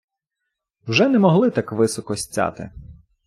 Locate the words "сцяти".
2.15-2.71